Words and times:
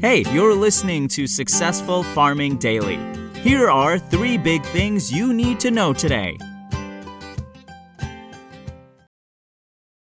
Hey, 0.00 0.24
you're 0.30 0.54
listening 0.54 1.08
to 1.08 1.26
Successful 1.26 2.02
Farming 2.02 2.58
Daily. 2.58 2.98
Here 3.40 3.70
are 3.70 3.98
three 3.98 4.36
big 4.36 4.62
things 4.66 5.10
you 5.10 5.32
need 5.32 5.58
to 5.60 5.70
know 5.70 5.94
today. 5.94 6.36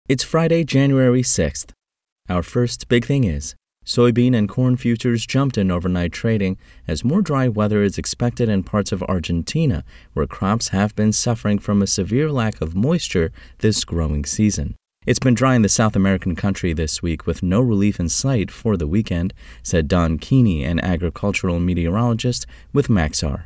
It's 0.10 0.22
Friday, 0.22 0.66
January 0.66 1.22
6th. 1.22 1.72
Our 2.28 2.44
first 2.44 2.90
big 2.90 3.06
thing 3.06 3.24
is 3.24 3.56
soybean 3.86 4.36
and 4.36 4.50
corn 4.50 4.76
futures 4.76 5.26
jumped 5.26 5.58
in 5.58 5.72
overnight 5.72 6.12
trading 6.12 6.58
as 6.90 7.06
more 7.06 7.22
dry 7.22 7.48
weather 7.48 7.82
is 7.82 7.98
expected 7.98 8.50
in 8.50 8.64
parts 8.64 8.92
of 8.92 9.02
Argentina, 9.04 9.86
where 10.12 10.28
crops 10.28 10.70
have 10.70 10.94
been 10.98 11.14
suffering 11.14 11.58
from 11.58 11.82
a 11.82 11.88
severe 11.88 12.30
lack 12.30 12.60
of 12.60 12.76
moisture 12.76 13.32
this 13.60 13.86
growing 13.86 14.26
season. 14.26 14.76
It's 15.06 15.20
been 15.20 15.36
dry 15.36 15.56
in 15.56 15.62
the 15.62 15.70
South 15.70 15.96
American 15.96 16.36
country 16.36 16.74
this 16.74 17.04
week 17.04 17.28
with 17.28 17.44
no 17.44 17.62
relief 17.62 18.00
in 18.00 18.10
sight 18.10 18.50
for 18.50 18.76
the 18.76 18.88
weekend, 18.88 19.36
said 19.62 19.88
Don 19.88 20.18
Keeney, 20.18 20.64
an 20.64 20.80
agricultural 20.80 21.60
meteorologist 21.60 22.48
with 22.74 22.88
Maxar. 22.88 23.44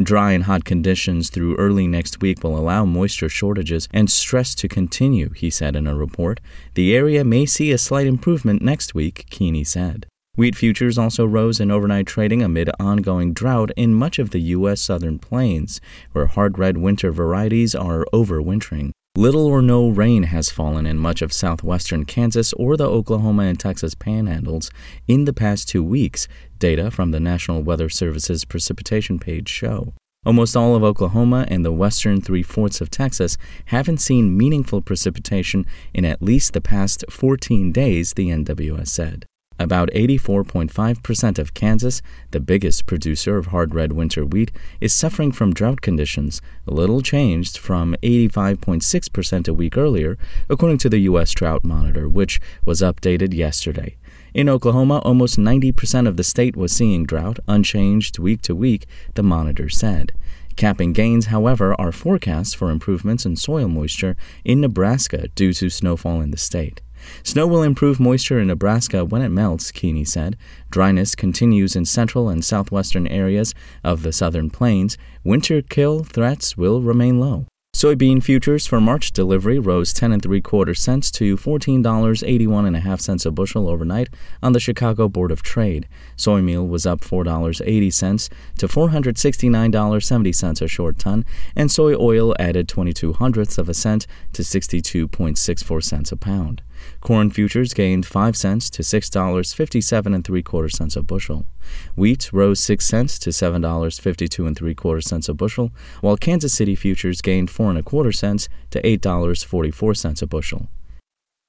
Dry 0.00 0.30
and 0.30 0.44
hot 0.44 0.64
conditions 0.64 1.28
through 1.28 1.56
early 1.56 1.88
next 1.88 2.20
week 2.20 2.44
will 2.44 2.56
allow 2.56 2.84
moisture 2.84 3.28
shortages 3.28 3.88
and 3.92 4.08
stress 4.08 4.54
to 4.54 4.68
continue, 4.68 5.30
he 5.30 5.50
said 5.50 5.74
in 5.74 5.88
a 5.88 5.96
report. 5.96 6.38
The 6.74 6.94
area 6.94 7.24
may 7.24 7.44
see 7.44 7.72
a 7.72 7.78
slight 7.78 8.06
improvement 8.06 8.62
next 8.62 8.94
week, 8.94 9.26
Keeney 9.30 9.64
said. 9.64 10.06
Wheat 10.36 10.54
futures 10.54 10.96
also 10.96 11.26
rose 11.26 11.58
in 11.58 11.72
overnight 11.72 12.06
trading 12.06 12.40
amid 12.40 12.70
ongoing 12.78 13.32
drought 13.32 13.72
in 13.76 13.94
much 13.94 14.20
of 14.20 14.30
the 14.30 14.40
U.S. 14.54 14.80
southern 14.80 15.18
plains, 15.18 15.80
where 16.12 16.26
hard 16.26 16.56
red 16.56 16.78
winter 16.78 17.10
varieties 17.10 17.74
are 17.74 18.06
overwintering. 18.12 18.92
Little 19.16 19.44
or 19.44 19.60
no 19.60 19.88
rain 19.88 20.22
has 20.24 20.50
fallen 20.50 20.86
in 20.86 20.96
much 20.96 21.20
of 21.20 21.32
southwestern 21.32 22.04
Kansas 22.04 22.52
or 22.52 22.76
the 22.76 22.88
Oklahoma 22.88 23.42
and 23.42 23.58
Texas 23.58 23.96
panhandles 23.96 24.70
in 25.08 25.24
the 25.24 25.32
past 25.32 25.68
two 25.68 25.82
weeks, 25.82 26.28
data 26.60 26.92
from 26.92 27.10
the 27.10 27.18
National 27.18 27.60
Weather 27.60 27.88
Service's 27.88 28.44
precipitation 28.44 29.18
page 29.18 29.48
show. 29.48 29.94
Almost 30.24 30.56
all 30.56 30.76
of 30.76 30.84
Oklahoma 30.84 31.44
and 31.48 31.64
the 31.64 31.72
western 31.72 32.20
three 32.20 32.44
fourths 32.44 32.80
of 32.80 32.88
Texas 32.88 33.36
haven't 33.66 33.98
seen 33.98 34.38
meaningful 34.38 34.80
precipitation 34.80 35.66
in 35.92 36.04
at 36.04 36.22
least 36.22 36.52
the 36.52 36.60
past 36.60 37.04
14 37.10 37.72
days, 37.72 38.12
the 38.12 38.28
NWS 38.28 38.86
said. 38.86 39.26
About 39.60 39.90
84.5% 39.90 41.38
of 41.38 41.52
Kansas, 41.52 42.00
the 42.30 42.40
biggest 42.40 42.86
producer 42.86 43.36
of 43.36 43.48
hard 43.48 43.74
red 43.74 43.92
winter 43.92 44.24
wheat, 44.24 44.50
is 44.80 44.94
suffering 44.94 45.32
from 45.32 45.52
drought 45.52 45.82
conditions, 45.82 46.40
little 46.64 47.02
changed 47.02 47.58
from 47.58 47.94
85.6% 48.02 49.48
a 49.48 49.52
week 49.52 49.76
earlier, 49.76 50.16
according 50.48 50.78
to 50.78 50.88
the 50.88 51.00
U.S. 51.00 51.32
Drought 51.32 51.62
Monitor, 51.62 52.08
which 52.08 52.40
was 52.64 52.80
updated 52.80 53.34
yesterday. 53.34 53.98
In 54.32 54.48
Oklahoma, 54.48 55.00
almost 55.00 55.38
90% 55.38 56.08
of 56.08 56.16
the 56.16 56.24
state 56.24 56.56
was 56.56 56.72
seeing 56.72 57.04
drought, 57.04 57.38
unchanged 57.46 58.18
week 58.18 58.40
to 58.42 58.56
week, 58.56 58.86
the 59.12 59.22
monitor 59.22 59.68
said. 59.68 60.12
Capping 60.56 60.94
gains, 60.94 61.26
however, 61.26 61.78
are 61.78 61.92
forecasts 61.92 62.54
for 62.54 62.70
improvements 62.70 63.26
in 63.26 63.36
soil 63.36 63.68
moisture 63.68 64.16
in 64.42 64.62
Nebraska 64.62 65.28
due 65.28 65.52
to 65.52 65.68
snowfall 65.68 66.22
in 66.22 66.30
the 66.30 66.38
state. 66.38 66.80
Snow 67.22 67.46
will 67.46 67.62
improve 67.62 68.00
moisture 68.00 68.38
in 68.38 68.48
Nebraska 68.48 69.04
when 69.04 69.22
it 69.22 69.28
melts, 69.28 69.70
Keeney 69.70 70.04
said. 70.04 70.36
Dryness 70.70 71.14
continues 71.14 71.76
in 71.76 71.84
central 71.84 72.28
and 72.28 72.44
southwestern 72.44 73.06
areas 73.06 73.54
of 73.84 74.02
the 74.02 74.12
southern 74.12 74.50
plains. 74.50 74.98
Winter 75.24 75.62
kill 75.62 76.04
threats 76.04 76.56
will 76.56 76.82
remain 76.82 77.20
low. 77.20 77.46
Soybean 77.72 78.20
futures 78.20 78.66
for 78.66 78.80
March 78.80 79.12
delivery 79.12 79.56
rose 79.58 79.92
10 79.92 80.10
and 80.10 80.20
3 80.20 80.40
quarter 80.40 80.74
cents 80.74 81.08
to 81.12 81.36
$14.81 81.36 82.66
and 82.66 82.74
a 82.74 82.80
half 82.80 83.00
cents 83.00 83.24
a 83.24 83.30
bushel 83.30 83.68
overnight 83.68 84.08
on 84.42 84.52
the 84.52 84.58
Chicago 84.58 85.08
Board 85.08 85.30
of 85.30 85.42
Trade. 85.42 85.86
Soy 86.16 86.42
meal 86.42 86.66
was 86.66 86.84
up 86.84 87.00
$4.80 87.00 88.28
to 88.58 88.66
$469.70 88.66 90.62
a 90.62 90.68
short 90.68 90.98
ton, 90.98 91.24
and 91.54 91.70
soy 91.70 91.94
oil 91.94 92.34
added 92.40 92.68
22 92.68 93.12
hundredths 93.12 93.56
of 93.56 93.68
a 93.68 93.74
cent 93.74 94.08
to 94.32 94.42
62.64 94.42 95.82
cents 95.82 96.10
a 96.10 96.16
pound. 96.16 96.62
Corn 97.00 97.30
futures 97.30 97.74
gained 97.74 98.06
5 98.06 98.36
cents 98.36 98.70
to 98.70 98.82
$6.57 98.82 100.14
and 100.14 100.24
3 100.24 100.42
quarter 100.42 100.68
cents 100.68 100.96
a 100.96 101.02
bushel. 101.02 101.46
Wheat 101.94 102.32
rose 102.32 102.60
6 102.60 102.84
cents 102.84 103.18
to 103.20 103.30
$7.52 103.30 104.46
and 104.46 104.56
3 104.56 104.74
quarter 104.74 105.00
cents 105.00 105.28
a 105.28 105.34
bushel, 105.34 105.70
while 106.00 106.16
Kansas 106.16 106.54
City 106.54 106.74
futures 106.74 107.20
gained 107.22 107.50
4 107.50 107.70
and 107.70 107.78
a 107.78 107.82
quarter 107.82 108.12
cents 108.12 108.48
to 108.70 108.80
$8.44 108.82 110.22
a 110.22 110.26
bushel. 110.26 110.68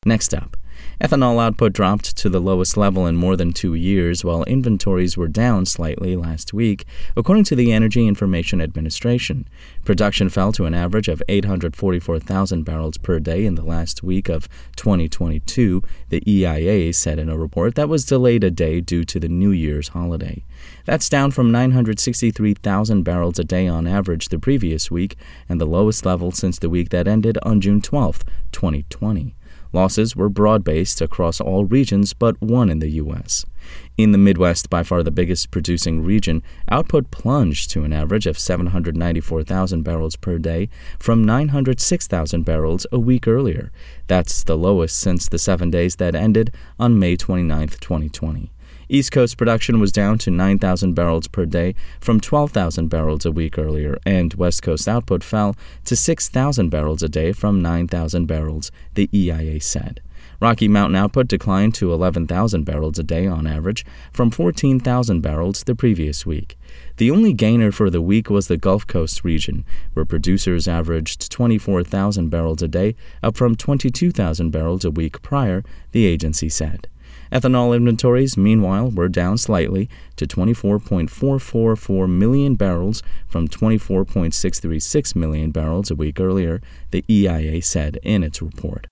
Next 0.06 0.34
up, 0.34 0.58
ethanol 1.02 1.42
output 1.42 1.74
dropped 1.74 2.16
to 2.18 2.30
the 2.30 2.40
lowest 2.40 2.78
level 2.78 3.08
in 3.08 3.16
more 3.16 3.36
than 3.36 3.54
two 3.54 3.74
years, 3.74 4.24
while 4.24 4.44
inventories 4.44 5.18
were 5.18 5.28
down 5.28 5.66
slightly 5.66 6.16
last 6.16 6.54
week, 6.54 6.86
according 7.16 7.44
to 7.46 7.56
the 7.56 7.72
Energy 7.72 8.08
Information 8.08 8.62
Administration. 8.62 9.48
Production 9.84 10.30
fell 10.30 10.52
to 10.52 10.66
an 10.66 10.74
average 10.74 11.08
of 11.08 11.24
844,000 11.28 12.64
barrels 12.64 12.98
per 12.98 13.20
day 13.20 13.46
in 13.46 13.56
the 13.56 13.66
last 13.66 14.04
week 14.04 14.30
of 14.30 14.48
2022, 14.76 15.82
the 16.10 16.24
EIA 16.30 16.94
said 16.94 17.18
in 17.18 17.30
a 17.30 17.38
report 17.38 17.76
that 17.76 17.90
was 17.90 18.06
delayed 18.06 18.44
a 18.44 18.52
day 18.52 18.80
due 18.80 19.04
to 19.04 19.20
the 19.20 19.30
New 19.30 19.52
Year's 19.52 19.90
holiday. 19.90 20.44
That's 20.86 21.10
down 21.10 21.32
from 21.32 21.52
963,000 21.52 23.04
barrels 23.04 23.40
a 23.40 23.44
day 23.44 23.68
on 23.68 23.88
average 23.88 24.30
the 24.30 24.40
previous 24.40 24.92
week, 24.92 25.16
and 25.50 25.60
the 25.60 25.66
lowest 25.66 26.06
level 26.06 26.32
since 26.32 26.60
the 26.60 26.70
week 26.70 26.90
that 26.90 27.08
ended 27.08 27.38
on 27.44 27.62
June 27.62 27.82
12, 27.82 28.24
2020. 28.52 29.36
Losses 29.74 30.16
were 30.16 30.30
broad 30.30 30.64
based 30.64 31.02
across 31.02 31.40
all 31.40 31.66
regions 31.66 32.14
but 32.14 32.42
one 32.42 32.70
in 32.70 32.80
the 32.80 32.90
U.S. 32.90 33.46
In 33.98 34.12
the 34.12 34.18
Midwest, 34.18 34.70
by 34.70 34.84
far 34.84 35.04
the 35.04 35.12
biggest 35.12 35.52
producing 35.52 36.04
region, 36.04 36.44
output 36.70 37.12
plunged 37.12 37.70
to 37.72 37.84
an 37.84 37.94
average 37.94 38.26
of 38.28 38.40
794,000 38.40 39.84
barrels 39.84 40.16
per 40.16 40.38
day 40.38 40.70
from 41.00 41.24
906,000 41.24 42.44
barrels 42.44 42.86
a 42.92 43.00
week 43.00 43.28
earlier. 43.28 43.72
That's 44.08 44.44
the 44.44 44.58
lowest 44.58 44.98
since 44.98 45.30
the 45.30 45.40
seven 45.40 45.70
days 45.70 45.98
that 45.98 46.16
ended 46.16 46.54
on 46.80 47.00
May 47.00 47.16
29, 47.16 47.68
2020. 47.68 48.52
East 48.94 49.14
Coast 49.14 49.38
production 49.38 49.80
was 49.80 49.94
down 49.94 50.18
to 50.18 50.30
9,000 50.30 50.94
barrels 50.94 51.26
per 51.30 51.46
day 51.46 51.76
from 52.02 52.20
12,000 52.20 52.90
barrels 52.90 53.26
a 53.26 53.32
week 53.32 53.58
earlier, 53.58 53.98
and 54.06 54.34
West 54.34 54.62
Coast 54.64 54.86
output 54.86 55.24
fell 55.24 55.56
to 55.86 55.96
6,000 55.96 56.68
barrels 56.68 57.02
a 57.02 57.08
day 57.08 57.32
from 57.32 57.62
9,000 57.62 58.26
barrels, 58.26 58.70
the 58.96 59.10
EIA 59.14 59.62
said. 59.62 60.02
Rocky 60.42 60.68
Mountain 60.68 60.98
output 60.98 61.30
declined 61.30 61.74
to 61.76 61.94
11,000 61.94 62.66
barrels 62.66 63.00
a 63.00 63.04
day 63.04 63.26
on 63.26 63.48
average 63.48 63.86
from 64.12 64.30
14,000 64.30 65.22
barrels 65.22 65.64
the 65.64 65.74
previous 65.74 66.26
week. 66.26 66.58
The 66.98 67.12
only 67.12 67.32
gainer 67.32 67.72
for 67.72 67.90
the 67.90 68.02
week 68.02 68.30
was 68.30 68.50
the 68.50 68.58
Gulf 68.58 68.86
Coast 68.88 69.24
region, 69.24 69.64
where 69.94 70.04
producers 70.04 70.68
averaged 70.68 71.32
24,000 71.32 72.28
barrels 72.28 72.62
a 72.62 72.68
day, 72.68 72.96
up 73.24 73.38
from 73.38 73.56
22,000 73.56 74.50
barrels 74.50 74.84
a 74.84 74.92
week 74.92 75.22
prior, 75.22 75.64
the 75.94 76.06
agency 76.06 76.50
said. 76.50 76.90
Ethanol 77.32 77.76
inventories, 77.76 78.36
meanwhile, 78.36 78.90
were 78.92 79.08
down 79.08 79.38
slightly 79.38 79.90
to 80.18 80.28
24.444 80.28 82.10
million 82.10 82.56
barrels 82.56 83.02
from 83.28 83.48
24.636 83.48 85.16
million 85.16 85.52
barrels 85.52 85.90
a 85.90 85.96
week 85.96 86.20
earlier, 86.20 86.62
the 86.92 87.06
EIA 87.10 87.62
said 87.62 87.98
in 88.04 88.24
its 88.24 88.42
report. 88.42 88.88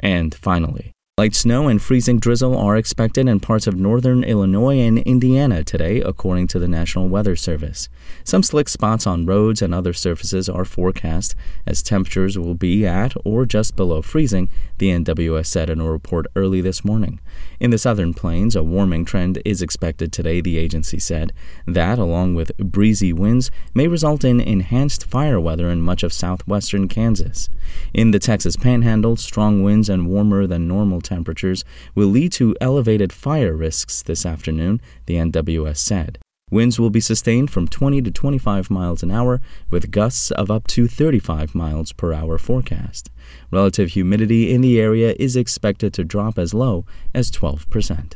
And 0.00 0.34
finally, 0.34 0.92
Light 1.22 1.36
snow 1.36 1.68
and 1.68 1.80
freezing 1.80 2.18
drizzle 2.18 2.58
are 2.58 2.76
expected 2.76 3.28
in 3.28 3.38
parts 3.38 3.68
of 3.68 3.76
northern 3.76 4.24
Illinois 4.24 4.80
and 4.80 4.98
Indiana 4.98 5.62
today, 5.62 6.00
according 6.00 6.48
to 6.48 6.58
the 6.58 6.66
National 6.66 7.08
Weather 7.08 7.36
Service. 7.36 7.88
Some 8.24 8.42
slick 8.42 8.68
spots 8.68 9.06
on 9.06 9.24
roads 9.24 9.62
and 9.62 9.72
other 9.72 9.92
surfaces 9.92 10.48
are 10.48 10.64
forecast, 10.64 11.36
as 11.64 11.80
temperatures 11.80 12.36
will 12.36 12.56
be 12.56 12.84
at 12.84 13.14
or 13.24 13.46
just 13.46 13.76
below 13.76 14.02
freezing, 14.02 14.48
the 14.78 14.88
NWS 14.88 15.46
said 15.46 15.70
in 15.70 15.80
a 15.80 15.88
report 15.88 16.26
early 16.34 16.60
this 16.60 16.84
morning. 16.84 17.20
In 17.60 17.70
the 17.70 17.78
southern 17.78 18.14
plains, 18.14 18.56
a 18.56 18.64
warming 18.64 19.04
trend 19.04 19.40
is 19.44 19.62
expected 19.62 20.12
today, 20.12 20.40
the 20.40 20.58
agency 20.58 20.98
said. 20.98 21.32
That, 21.68 22.00
along 22.00 22.34
with 22.34 22.56
breezy 22.56 23.12
winds, 23.12 23.48
may 23.74 23.86
result 23.86 24.24
in 24.24 24.40
enhanced 24.40 25.06
fire 25.06 25.38
weather 25.38 25.70
in 25.70 25.82
much 25.82 26.02
of 26.02 26.12
southwestern 26.12 26.88
Kansas. 26.88 27.48
In 27.94 28.10
the 28.10 28.18
Texas 28.18 28.56
panhandle, 28.56 29.14
strong 29.14 29.62
winds 29.62 29.88
and 29.88 30.08
warmer 30.08 30.48
than 30.48 30.66
normal 30.66 31.00
temperatures 31.12 31.64
will 31.94 32.08
lead 32.08 32.32
to 32.32 32.56
elevated 32.60 33.12
fire 33.12 33.54
risks 33.54 34.02
this 34.02 34.24
afternoon, 34.24 34.80
the 35.06 35.16
NWS 35.16 35.76
said. 35.76 36.18
Winds 36.50 36.78
will 36.78 36.90
be 36.90 37.00
sustained 37.00 37.50
from 37.50 37.66
20 37.66 38.02
to 38.02 38.10
25 38.10 38.70
miles 38.70 39.02
an 39.02 39.10
hour, 39.10 39.40
with 39.70 39.90
gusts 39.90 40.30
of 40.32 40.50
up 40.50 40.66
to 40.68 40.86
35 40.86 41.54
miles 41.54 41.92
per 41.92 42.12
hour 42.12 42.36
forecast. 42.36 43.10
Relative 43.50 43.88
humidity 43.90 44.52
in 44.52 44.60
the 44.60 44.78
area 44.78 45.14
is 45.18 45.34
expected 45.34 45.94
to 45.94 46.04
drop 46.04 46.38
as 46.38 46.52
low 46.52 46.84
as 47.14 47.30
12%. 47.30 48.14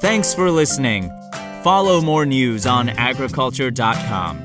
Thanks 0.00 0.34
for 0.34 0.50
listening. 0.50 1.10
Follow 1.64 2.00
more 2.00 2.26
news 2.26 2.64
on 2.66 2.90
agriculture.com. 2.90 4.44